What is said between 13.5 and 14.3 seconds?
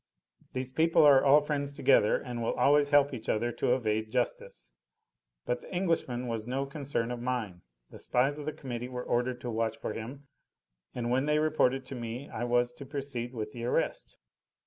the arrest.